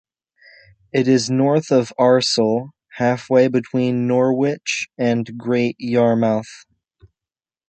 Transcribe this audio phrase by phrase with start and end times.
[0.91, 6.65] It is north of Acle, halfway between Norwich and Great Yarmouth.